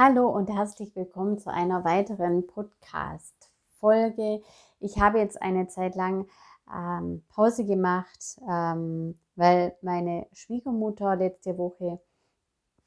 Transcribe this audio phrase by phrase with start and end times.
[0.00, 4.42] Hallo und herzlich willkommen zu einer weiteren Podcast-Folge.
[4.78, 6.28] Ich habe jetzt eine Zeit lang
[6.72, 11.98] ähm, Pause gemacht, ähm, weil meine Schwiegermutter letzte Woche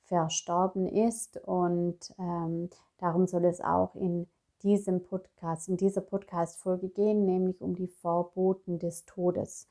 [0.06, 2.70] verstorben ist und ähm,
[3.00, 4.30] darum soll es auch in
[4.64, 9.68] diesem Podcast, in dieser Podcast-Folge gehen, nämlich um die Vorboten des Todes.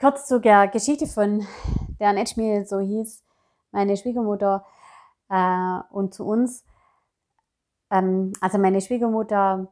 [0.00, 1.46] Kurz zu der Geschichte von
[2.00, 3.22] der Etschmiel, so hieß
[3.70, 4.64] meine Schwiegermutter
[5.28, 6.64] äh, und zu uns.
[7.90, 9.68] Ähm, also meine Schwiegermutter,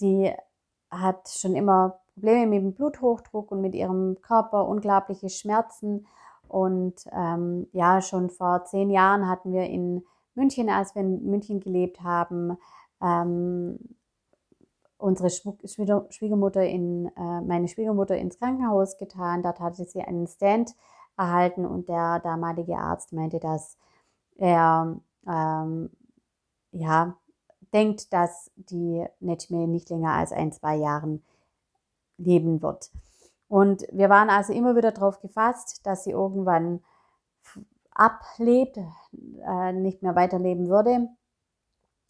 [0.00, 0.32] die
[0.90, 6.06] hat schon immer Probleme mit dem Bluthochdruck und mit ihrem Körper, unglaubliche Schmerzen.
[6.48, 11.60] Und ähm, ja, schon vor zehn Jahren hatten wir in München, als wir in München
[11.60, 12.56] gelebt haben,
[13.00, 13.78] ähm,
[14.98, 19.42] unsere Schwiegermutter in, äh, meine Schwiegermutter ins Krankenhaus getan.
[19.42, 20.74] Dort hatte sie einen Stand
[21.16, 23.78] erhalten und der damalige Arzt meinte, dass
[24.40, 25.90] er ähm,
[26.72, 27.16] ja,
[27.72, 31.22] denkt, dass die Netschme nicht länger als ein, zwei Jahren
[32.16, 32.90] leben wird.
[33.48, 36.82] Und wir waren also immer wieder darauf gefasst, dass sie irgendwann
[37.90, 38.78] ablebt,
[39.44, 41.08] äh, nicht mehr weiterleben würde.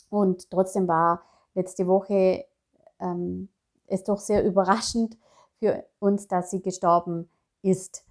[0.09, 1.23] Und trotzdem war
[1.55, 2.45] letzte Woche
[3.01, 3.49] ähm,
[3.87, 5.17] es doch sehr überraschend
[5.59, 7.29] für uns, dass sie gestorben
[7.63, 8.05] ist.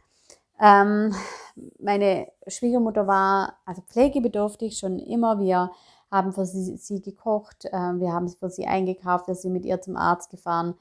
[0.60, 1.16] Ähm,
[1.80, 5.40] meine Schwiegermutter war also pflegebedürftig schon immer.
[5.40, 5.72] Wir
[6.12, 9.82] haben für sie, sie gekocht, äh, wir haben für sie eingekauft, dass sie mit ihr
[9.82, 10.76] zum Arzt gefahren.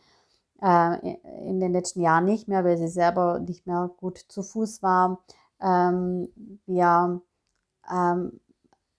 [0.61, 4.83] Äh, in den letzten Jahren nicht mehr, weil sie selber nicht mehr gut zu Fuß
[4.83, 5.21] war.
[5.61, 6.29] Ähm,
[6.67, 7.21] wir
[7.91, 8.41] ähm,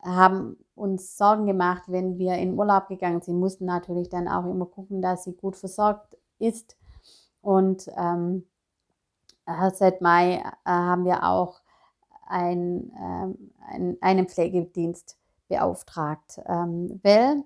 [0.02, 4.66] haben uns Sorgen gemacht, wenn wir in Urlaub gegangen sind, mussten natürlich dann auch immer
[4.66, 6.78] gucken, dass sie gut versorgt ist.
[7.42, 8.46] Und ähm,
[9.46, 11.60] äh, seit Mai äh, haben wir auch
[12.30, 16.40] ein, ähm, ein, einen Pflegedienst beauftragt.
[16.46, 17.44] Ähm, weil,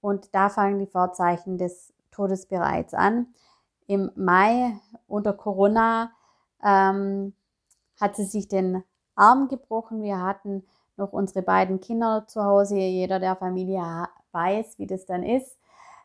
[0.00, 3.26] und da fangen die Vorzeichen des Todes bereits an.
[3.86, 6.12] Im Mai unter Corona
[6.62, 7.34] ähm,
[8.00, 8.84] hat sie sich den
[9.16, 10.02] Arm gebrochen.
[10.02, 10.64] Wir hatten
[10.96, 12.76] noch unsere beiden Kinder zu Hause.
[12.76, 15.56] Jeder der Familie weiß, wie das dann ist.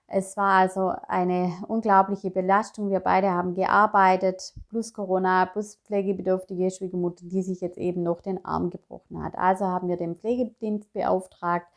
[0.07, 2.89] Es war also eine unglaubliche Belastung.
[2.89, 8.45] Wir beide haben gearbeitet, plus Corona, plus pflegebedürftige Schwiegermutter, die sich jetzt eben noch den
[8.45, 9.35] Arm gebrochen hat.
[9.35, 11.67] Also haben wir den Pflegedienst beauftragt,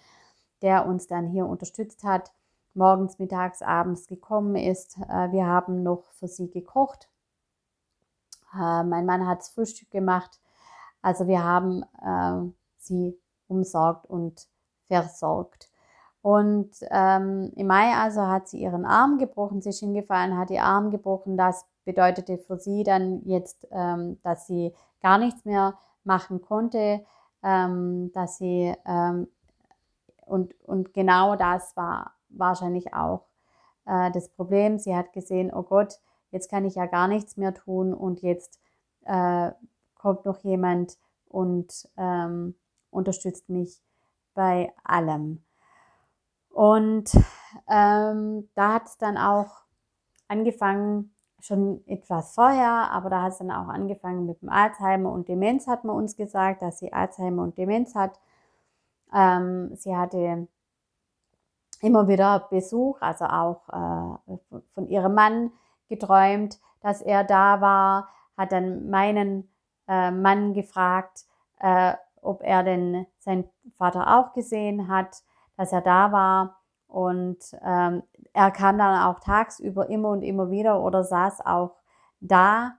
[0.61, 2.33] der uns dann hier unterstützt hat,
[2.75, 4.99] morgens, mittags, abends gekommen ist.
[5.09, 7.09] Äh, wir haben noch für sie gekocht.
[8.55, 10.41] Äh, mein Mann hat das Frühstück gemacht.
[11.01, 14.49] Also wir haben äh, sie umsorgt und
[14.87, 15.68] versorgt.
[16.29, 20.63] Und ähm, im Mai also hat sie ihren Arm gebrochen, sie ist hingefallen, hat ihr
[20.63, 21.39] Arm gebrochen.
[21.39, 27.03] Das bedeutete für sie dann jetzt, ähm, dass sie gar nichts mehr machen konnte,
[27.43, 29.29] ähm, dass sie ähm,
[30.27, 33.25] und, und genau das war wahrscheinlich auch
[33.87, 34.79] äh, das Problem.
[34.79, 35.99] Sie hat gesehen, oh Gott,
[36.31, 38.61] jetzt kann ich ja gar nichts mehr tun und jetzt
[39.07, 39.51] äh,
[39.95, 42.55] kommt noch jemand und ähm,
[42.91, 43.81] unterstützt mich
[44.35, 45.43] bei allem.
[46.59, 47.13] Und
[47.69, 49.63] ähm, da hat es dann auch
[50.27, 55.29] angefangen, schon etwas vorher, aber da hat es dann auch angefangen mit dem Alzheimer und
[55.29, 58.19] Demenz, hat man uns gesagt, dass sie Alzheimer und Demenz hat.
[59.15, 60.49] Ähm, sie hatte
[61.81, 63.69] immer wieder Besuch, also auch
[64.29, 64.37] äh,
[64.75, 65.53] von ihrem Mann
[65.89, 69.49] geträumt, dass er da war, hat dann meinen
[69.87, 71.25] äh, Mann gefragt,
[71.61, 75.23] äh, ob er denn seinen Vater auch gesehen hat
[75.59, 76.57] dass er da war.
[76.87, 78.03] Und ähm,
[78.33, 81.77] er kam dann auch tagsüber immer und immer wieder oder saß auch
[82.21, 82.79] da.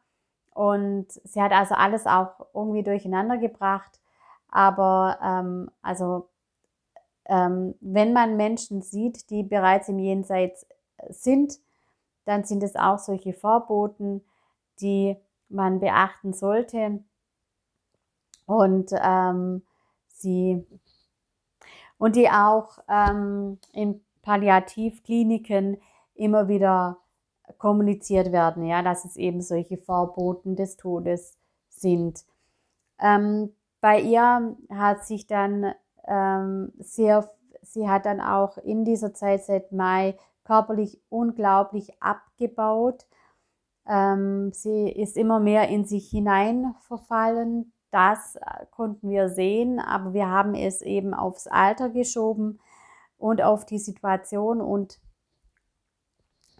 [0.55, 3.99] Und sie hat also alles auch irgendwie durcheinander gebracht.
[4.49, 6.29] Aber ähm, also
[7.25, 10.65] ähm, wenn man Menschen sieht, die bereits im Jenseits
[11.09, 11.59] sind,
[12.25, 14.23] dann sind es auch solche Vorboten,
[14.81, 15.17] die
[15.49, 17.03] man beachten sollte.
[18.45, 19.63] Und ähm,
[20.07, 20.65] sie
[21.99, 25.77] und die auch ähm, in Palliativkliniken
[26.15, 26.97] immer wieder
[27.57, 31.37] kommuniziert werden, ja, dass es eben solche Vorboten des Todes
[31.69, 32.25] sind.
[32.99, 35.73] Ähm, bei ihr hat sich dann
[36.07, 37.29] ähm, sehr,
[37.61, 43.05] sie hat dann auch in dieser Zeit seit Mai körperlich unglaublich abgebaut.
[43.87, 47.71] Ähm, sie ist immer mehr in sich hinein verfallen.
[47.91, 52.59] Das äh, konnten wir sehen, aber wir haben es eben aufs Alter geschoben
[53.17, 54.61] und auf die Situation.
[54.61, 54.99] Und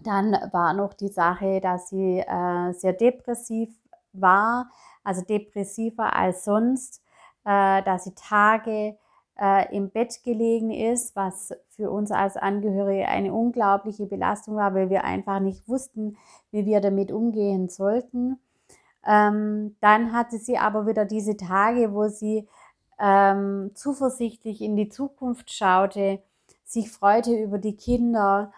[0.02, 3.70] dann war noch die Sache, dass sie äh, sehr depressiv
[4.14, 4.72] war,
[5.04, 7.04] also depressiver als sonst,
[7.46, 8.98] äh, dass sie Tage
[9.40, 14.90] äh, im Bett gelegen ist, was für uns als Angehörige eine unglaubliche Belastung war, weil
[14.90, 16.18] wir einfach nicht wussten,
[16.52, 18.40] wie wir damit umgehen sollten.
[19.06, 22.48] Ähm, dann hatte sie aber wieder diese Tage, wo sie
[23.00, 26.22] ähm, zuversichtlich in die Zukunft schaute,
[26.66, 28.51] sich freute über die Kinder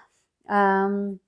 [0.49, 1.19] ähm,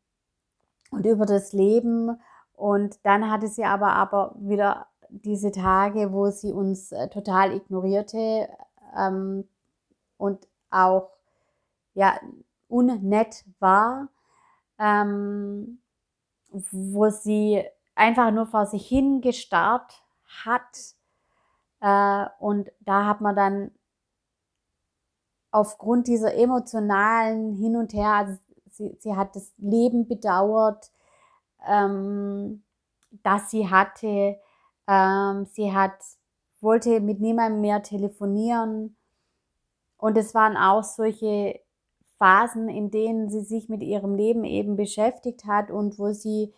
[0.92, 2.20] und über das Leben.
[2.56, 8.50] Und dann hatte sie aber, aber wieder diese Tage, wo sie uns äh, total ignorierte
[8.98, 9.48] ähm,
[10.18, 11.10] und auch
[11.94, 12.20] ja,
[12.68, 14.10] unnett war,
[14.80, 15.80] ähm,
[16.50, 17.64] wo sie
[17.96, 20.04] einfach nur vor sich hin gestarrt
[20.46, 20.96] hat.
[21.82, 23.72] Äh, und da hat man dann
[25.52, 28.38] aufgrund dieser emotionalen Hin und Her, also
[28.72, 30.92] sie, sie hat das Leben bedauert,
[31.68, 32.64] ähm,
[33.24, 34.40] das sie hatte.
[34.88, 35.94] Ähm, sie hat,
[36.60, 38.96] wollte mit niemandem mehr telefonieren.
[39.98, 41.62] Und es waren auch solche
[42.18, 46.54] Phasen, in denen sie sich mit ihrem Leben eben beschäftigt hat und wo sie,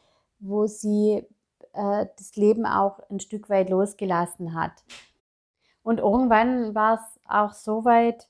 [0.47, 1.25] wo sie
[1.73, 4.83] äh, das Leben auch ein Stück weit losgelassen hat.
[5.83, 8.27] Und irgendwann war es auch so weit,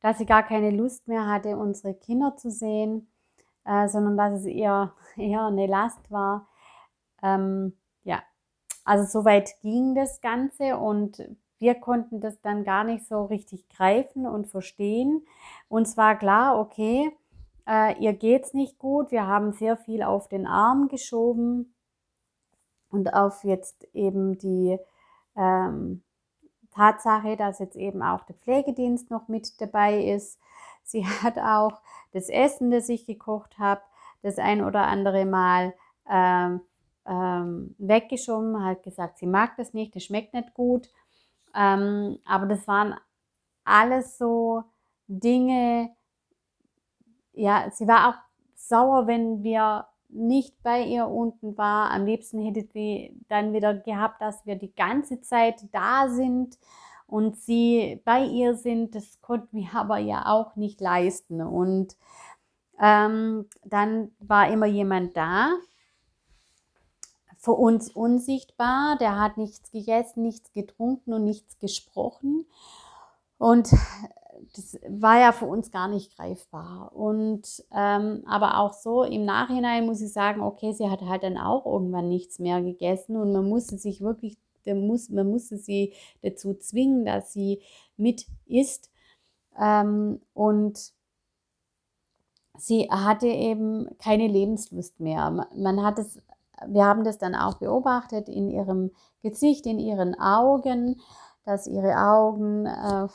[0.00, 3.08] dass sie gar keine Lust mehr hatte, unsere Kinder zu sehen,
[3.64, 6.48] äh, sondern dass es eher, eher eine Last war.
[7.22, 8.22] Ähm, ja,
[8.84, 11.22] also so weit ging das Ganze und
[11.58, 15.24] wir konnten das dann gar nicht so richtig greifen und verstehen.
[15.68, 17.12] Uns war klar, okay,
[17.66, 19.10] äh, ihr geht's nicht gut.
[19.10, 21.74] Wir haben sehr viel auf den Arm geschoben
[22.90, 24.78] und auf jetzt eben die
[25.36, 26.02] ähm,
[26.74, 30.38] Tatsache, dass jetzt eben auch der Pflegedienst noch mit dabei ist.
[30.82, 31.80] Sie hat auch
[32.12, 33.82] das Essen, das ich gekocht habe,
[34.22, 35.74] das ein oder andere Mal
[36.08, 36.60] ähm,
[37.06, 40.88] ähm, weggeschoben, hat gesagt, sie mag das nicht, das schmeckt nicht gut.
[41.54, 42.94] Ähm, aber das waren
[43.64, 44.64] alles so
[45.08, 45.90] Dinge,
[47.32, 48.18] ja, sie war auch
[48.54, 51.90] sauer, wenn wir nicht bei ihr unten war.
[51.90, 56.58] Am liebsten hätte sie dann wieder gehabt, dass wir die ganze Zeit da sind
[57.06, 58.94] und sie bei ihr sind.
[58.94, 61.40] Das konnten wir aber ja auch nicht leisten.
[61.40, 61.96] Und
[62.80, 65.52] ähm, dann war immer jemand da,
[67.42, 72.46] für uns unsichtbar, der hat nichts gegessen, nichts getrunken und nichts gesprochen.
[73.36, 73.68] Und
[74.54, 76.92] das war ja für uns gar nicht greifbar.
[76.94, 81.38] Und ähm, aber auch so im Nachhinein muss ich sagen, okay, sie hat halt dann
[81.38, 85.92] auch irgendwann nichts mehr gegessen und man musste sich wirklich, man musste sie
[86.22, 87.60] dazu zwingen, dass sie
[87.96, 88.90] mit isst.
[89.58, 90.92] Ähm, und
[92.56, 95.48] sie hatte eben keine Lebenslust mehr.
[95.54, 96.18] Man hat es,
[96.66, 98.92] wir haben das dann auch beobachtet in ihrem
[99.22, 101.00] Gesicht, in ihren Augen,
[101.44, 103.08] dass ihre Augen äh,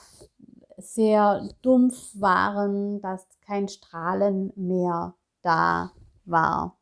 [0.78, 5.92] sehr dumpf waren, dass kein Strahlen mehr da
[6.26, 6.78] war.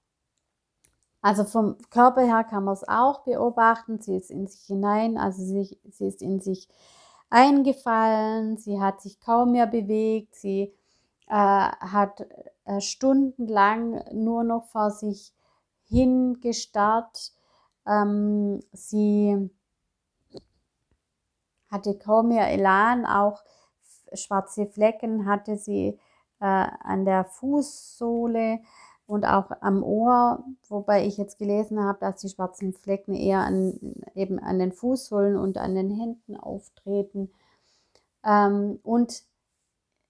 [1.21, 4.00] Also vom Körper her kann man es auch beobachten.
[4.00, 6.68] Sie ist in sich hinein, also sie, sie ist in sich
[7.30, 10.74] eingefallen, sie hat sich kaum mehr bewegt, sie
[11.27, 12.27] äh, hat
[12.65, 15.33] äh, stundenlang nur noch vor sich
[15.88, 17.31] hingestarrt.
[17.88, 19.50] Ähm, sie
[21.71, 23.44] hatte kaum mehr Elan, auch
[24.15, 26.00] schwarze Flecken hatte sie
[26.39, 28.60] äh, an der Fußsohle
[29.07, 33.79] und auch am Ohr, wobei ich jetzt gelesen habe, dass die schwarzen Flecken eher an,
[34.15, 37.31] eben an den Fußsohlen und an den Händen auftreten.
[38.24, 39.24] Ähm, und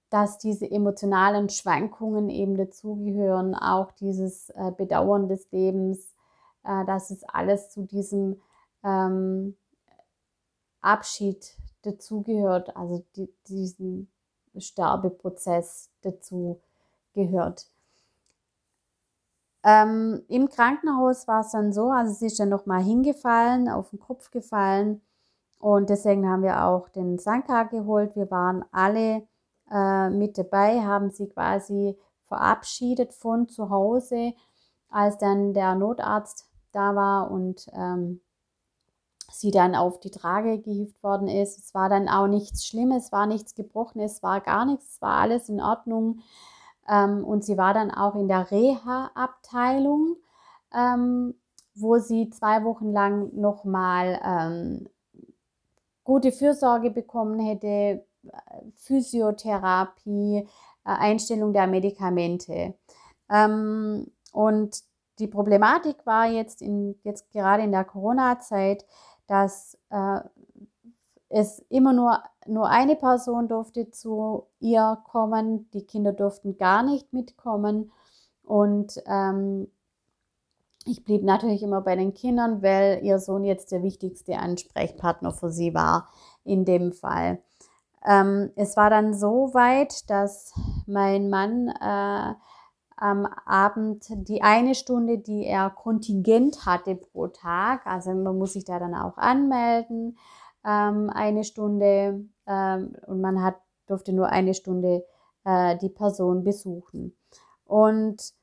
[0.10, 6.16] dass diese emotionalen Schwankungen eben dazugehören, auch dieses äh, Bedauern des Lebens,
[6.64, 8.42] äh, dass es alles zu diesem
[8.84, 9.58] ähm,
[10.80, 14.10] Abschied dazugehört, also die, diesen
[14.58, 16.62] Sterbeprozess dazu
[17.14, 17.68] gehört.
[19.64, 24.00] Ähm, Im Krankenhaus war es dann so, also sie ist dann nochmal hingefallen, auf den
[24.00, 25.02] Kopf gefallen
[25.58, 28.16] und deswegen haben wir auch den Sanka geholt.
[28.16, 29.28] Wir waren alle
[29.72, 34.34] äh, mit dabei, haben sie quasi verabschiedet von zu Hause,
[34.90, 38.22] als dann der Notarzt da war und ähm,
[39.32, 41.58] sie dann auf die Trage gehievt worden ist.
[41.58, 45.02] Es war dann auch nichts Schlimmes, es war nichts Gebrochenes, es war gar nichts, es
[45.02, 46.20] war alles in Ordnung.
[46.88, 50.18] Ähm, und sie war dann auch in der Reha-Abteilung,
[50.74, 51.36] ähm,
[51.74, 54.90] wo sie zwei Wochen lang nochmal ähm,
[56.04, 58.06] gute Fürsorge bekommen hätte,
[58.78, 60.48] Physiotherapie, äh,
[60.84, 62.76] Einstellung der Medikamente.
[63.30, 64.84] Ähm, und
[65.20, 68.86] die Problematik war jetzt, in, jetzt gerade in der Corona-Zeit,
[69.28, 70.20] dass äh,
[71.30, 77.14] es immer nur, nur eine Person durfte zu ihr kommen, die Kinder durften gar nicht
[77.14, 77.92] mitkommen.
[78.44, 79.68] Und ähm,
[80.86, 85.50] ich blieb natürlich immer bei den Kindern, weil ihr Sohn jetzt der wichtigste Ansprechpartner für
[85.50, 86.08] sie war
[86.44, 87.40] in dem Fall.
[88.06, 90.54] Ähm, es war dann so weit, dass
[90.86, 92.36] mein Mann äh,
[92.98, 98.66] am Abend die eine Stunde, die er Kontingent hatte pro Tag, also man muss sich
[98.66, 100.18] da dann auch anmelden,
[100.64, 105.06] ähm, eine Stunde ähm, und man hat, durfte nur eine Stunde
[105.44, 107.16] äh, die Person besuchen.
[107.66, 108.34] Und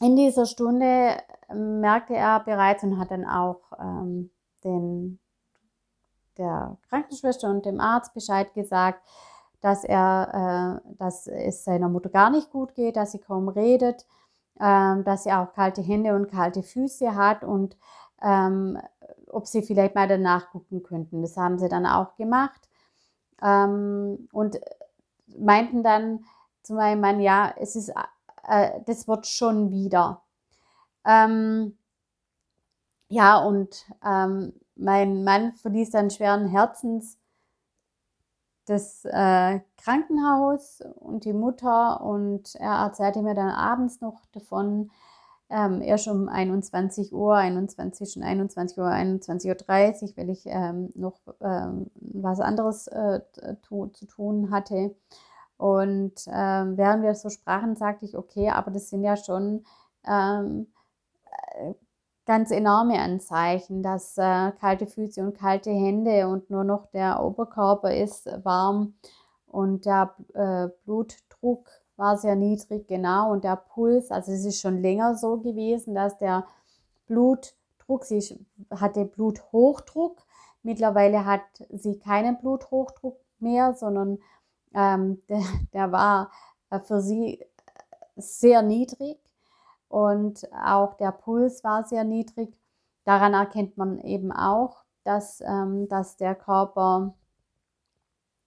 [0.00, 1.16] in dieser Stunde
[1.54, 4.30] merkte er bereits und hat dann auch ähm,
[4.64, 5.20] den,
[6.36, 9.06] der Krankenschwester und dem Arzt Bescheid gesagt,
[9.62, 14.06] dass er, äh, dass es seiner Mutter gar nicht gut geht, dass sie kaum redet,
[14.60, 17.76] äh, dass sie auch kalte Hände und kalte Füße hat und
[18.22, 18.78] ähm,
[19.28, 21.22] ob sie vielleicht mal danach gucken könnten.
[21.22, 22.68] Das haben sie dann auch gemacht
[23.42, 24.60] ähm, und
[25.38, 26.24] meinten dann
[26.62, 27.92] zu meinem Mann, ja, es ist
[28.44, 30.22] äh, das wird schon wieder.
[31.06, 31.76] Ähm,
[33.08, 37.18] ja, und ähm, mein Mann verließ dann schweren Herzens
[38.66, 44.90] das äh, Krankenhaus und die Mutter und er erzählte mir dann abends noch davon,
[45.52, 51.18] ähm, erst um 21 Uhr, 21, schon 21 Uhr, 21.30 Uhr, weil ich ähm, noch
[51.40, 53.20] ähm, was anderes äh,
[53.62, 54.94] zu tun hatte.
[55.58, 59.64] Und ähm, während wir so sprachen, sagte ich, okay, aber das sind ja schon
[60.06, 60.68] ähm,
[61.54, 61.74] äh,
[62.24, 67.94] ganz enorme Anzeichen, dass äh, kalte Füße und kalte Hände und nur noch der Oberkörper
[67.94, 68.94] ist warm.
[69.46, 74.80] Und der äh, Blutdruck war sehr niedrig, genau, und der Puls, also es ist schon
[74.80, 76.46] länger so gewesen, dass der
[77.06, 80.22] Blutdruck, sie hatte Bluthochdruck,
[80.62, 84.18] mittlerweile hat sie keinen Bluthochdruck mehr, sondern
[84.74, 85.42] ähm, der,
[85.74, 86.30] der war
[86.70, 87.44] äh, für sie
[88.16, 89.18] sehr niedrig
[89.92, 92.56] und auch der Puls war sehr niedrig.
[93.04, 97.14] Daran erkennt man eben auch, dass, ähm, dass der Körper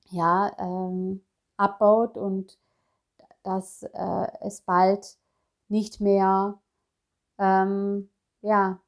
[0.09, 1.23] ja, ähm,
[1.57, 2.57] abbaut und
[3.43, 5.19] dass äh, es bald
[5.67, 6.59] nicht mehr,
[7.37, 8.09] ähm,
[8.41, 8.79] ja,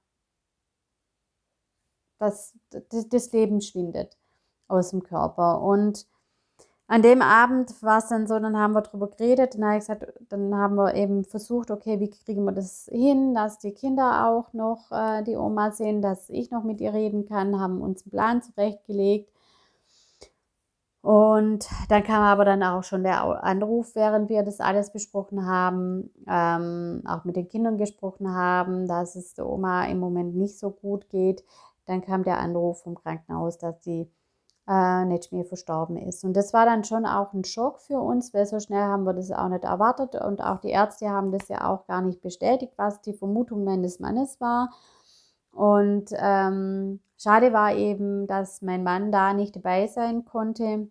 [2.17, 4.17] dass das Leben schwindet
[4.67, 5.61] aus dem Körper.
[5.61, 6.07] Und
[6.88, 9.82] an dem Abend war es dann so, dann haben wir darüber geredet, dann habe ich
[9.82, 14.27] gesagt, dann haben wir eben versucht, okay, wie kriegen wir das hin, dass die Kinder
[14.27, 18.03] auch noch äh, die Oma sehen, dass ich noch mit ihr reden kann, haben uns
[18.03, 19.29] einen Plan zurechtgelegt.
[21.01, 26.10] Und dann kam aber dann auch schon der Anruf, während wir das alles besprochen haben,
[26.27, 30.72] ähm, auch mit den Kindern gesprochen haben, dass es der Oma im Moment nicht so
[30.72, 31.44] gut geht.
[31.86, 34.10] Dann kam der Anruf vom Krankenhaus, dass die
[34.67, 36.24] äh, nicht mehr verstorben ist.
[36.24, 39.13] Und das war dann schon auch ein Schock für uns, weil so schnell haben wir
[39.13, 40.15] das auch nicht erwartet.
[40.15, 44.00] Und auch die Ärzte haben das ja auch gar nicht bestätigt, was die Vermutung meines
[44.00, 44.71] Mannes war.
[45.51, 50.89] Und ähm, schade war eben, dass mein Mann da nicht dabei sein konnte.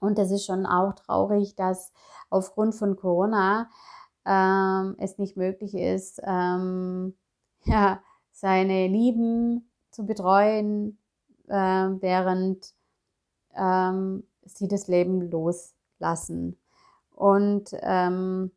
[0.00, 1.92] Und das ist schon auch traurig, dass
[2.30, 3.68] aufgrund von Corona
[4.26, 7.14] ähm, es nicht möglich ist, ähm,
[7.64, 8.00] ja,
[8.32, 10.99] seine Lieben zu betreuen,
[11.50, 12.74] äh, während
[13.54, 16.58] ähm, sie das Leben loslassen.
[17.10, 18.52] Und ähm,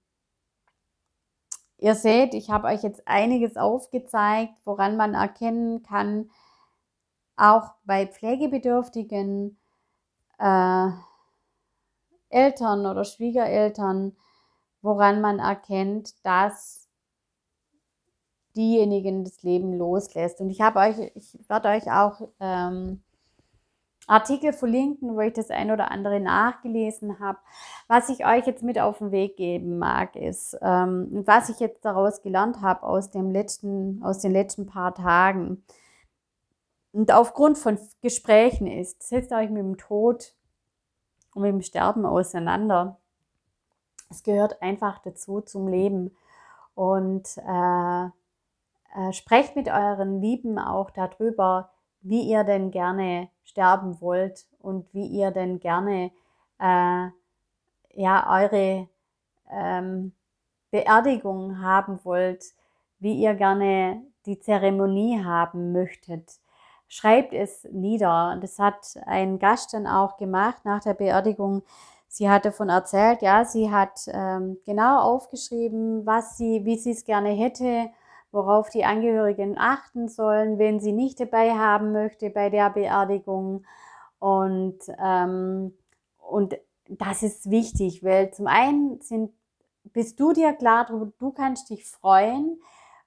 [1.77, 6.29] ihr seht, ich habe euch jetzt einiges aufgezeigt, woran man erkennen kann,
[7.35, 9.57] auch bei pflegebedürftigen
[10.37, 10.89] äh,
[12.29, 14.15] Eltern oder Schwiegereltern,
[14.81, 16.82] woran man erkennt, dass
[18.55, 20.41] diejenigen das Leben loslässt.
[20.41, 23.01] Und ich habe euch, ich werde euch auch ähm,
[24.07, 27.39] Artikel verlinken, wo ich das ein oder andere nachgelesen habe.
[27.87, 31.85] Was ich euch jetzt mit auf den Weg geben mag, ist, ähm, was ich jetzt
[31.85, 35.63] daraus gelernt habe aus dem letzten, aus den letzten paar Tagen.
[36.91, 40.35] Und aufgrund von Gesprächen ist, setzt euch mit dem Tod
[41.33, 42.99] und mit dem Sterben auseinander.
[44.09, 46.15] Es gehört einfach dazu zum Leben.
[46.75, 48.09] Und äh,
[48.93, 51.71] äh, sprecht mit euren Lieben auch darüber,
[52.01, 56.11] wie ihr denn gerne sterben wollt und wie ihr denn gerne
[56.59, 57.07] äh,
[57.95, 58.87] ja eure
[59.49, 60.13] ähm,
[60.71, 62.43] Beerdigung haben wollt,
[62.99, 66.39] wie ihr gerne die Zeremonie haben möchtet.
[66.87, 68.37] Schreibt es nieder.
[68.41, 71.63] Das hat ein Gast dann auch gemacht nach der Beerdigung.
[72.07, 77.05] Sie hat davon erzählt, ja, sie hat ähm, genau aufgeschrieben, was sie, wie sie es
[77.05, 77.89] gerne hätte
[78.33, 83.63] worauf die Angehörigen achten sollen, wenn sie nicht dabei haben möchte bei der Beerdigung.
[84.19, 85.77] Und, ähm,
[86.17, 86.57] und
[86.89, 89.31] das ist wichtig, weil zum einen sind,
[89.83, 92.59] bist du dir klar, du, du kannst dich freuen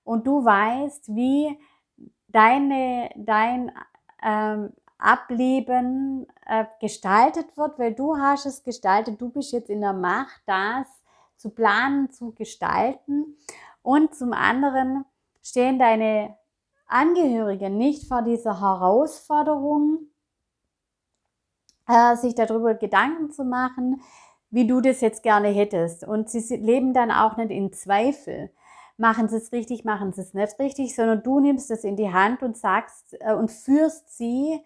[0.04, 1.58] und du weißt, wie
[2.28, 3.72] deine, dein
[4.22, 9.92] ähm, Ableben äh, gestaltet wird, weil du hast es gestaltet, du bist jetzt in der
[9.92, 10.86] Macht, das
[11.36, 13.36] zu planen, zu gestalten.
[13.82, 15.04] Und zum anderen
[15.46, 16.36] stehen deine
[16.86, 20.08] Angehörigen nicht vor dieser Herausforderung,
[21.88, 24.02] äh, sich darüber Gedanken zu machen,
[24.50, 26.04] wie du das jetzt gerne hättest.
[26.04, 28.50] Und sie leben dann auch nicht in Zweifel.
[28.96, 32.12] Machen sie es richtig, machen sie es nicht richtig, sondern du nimmst es in die
[32.12, 34.60] Hand und sagst äh, und führst sie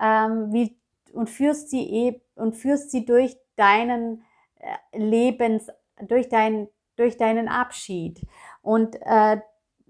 [0.00, 0.78] ähm, wie,
[1.12, 4.24] und führst sie e und führst sie durch deinen
[4.58, 5.68] äh, Lebens,
[6.00, 8.26] durch dein, durch deinen Abschied.
[8.62, 9.40] Und äh,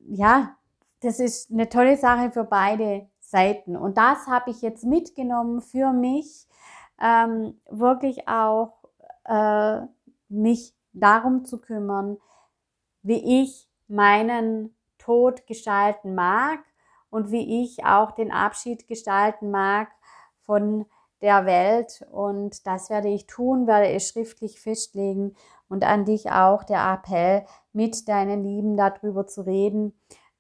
[0.09, 0.57] ja,
[1.01, 3.77] das ist eine tolle Sache für beide Seiten.
[3.77, 6.47] Und das habe ich jetzt mitgenommen für mich,
[7.01, 8.73] ähm, wirklich auch
[9.25, 9.81] äh,
[10.29, 12.19] mich darum zu kümmern,
[13.03, 16.61] wie ich meinen Tod gestalten mag
[17.11, 19.89] und wie ich auch den Abschied gestalten mag
[20.47, 20.87] von
[21.21, 22.07] der Welt.
[22.11, 25.35] Und das werde ich tun, werde ich schriftlich festlegen
[25.69, 29.93] und an dich auch der Appell, mit deinen Lieben darüber zu reden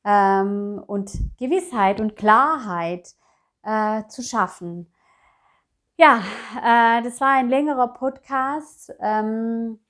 [0.04, 3.14] ähm, und Gewissheit und Klarheit
[3.62, 4.93] äh, zu schaffen.
[5.97, 6.19] Ja,
[6.59, 8.93] äh, das war ein längerer Podcast.
[9.00, 9.81] Ähm,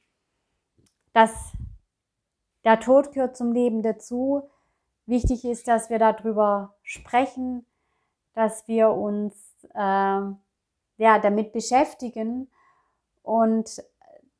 [1.12, 1.52] das,
[2.64, 4.50] der Tod gehört zum Leben dazu.
[5.06, 7.66] Wichtig ist, dass wir darüber sprechen,
[8.34, 9.34] dass wir uns
[9.74, 10.20] äh,
[10.96, 12.50] ja, damit beschäftigen
[13.22, 13.82] und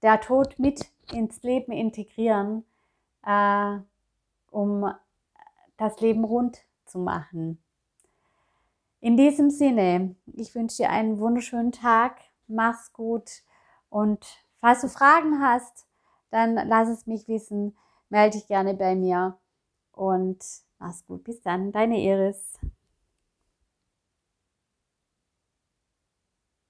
[0.05, 2.65] der Tod mit ins Leben integrieren,
[3.25, 3.79] äh,
[4.51, 4.93] um
[5.79, 7.59] das Leben rund zu machen.
[9.01, 13.43] In diesem Sinne, ich wünsche dir einen wunderschönen Tag, mach's gut
[13.89, 14.27] und
[14.61, 15.87] falls du Fragen hast,
[16.31, 17.75] dann lass es mich wissen,
[18.11, 19.39] melde dich gerne bei mir
[19.93, 20.45] und
[20.79, 21.25] mach's gut.
[21.25, 22.59] Bis dann, deine Iris.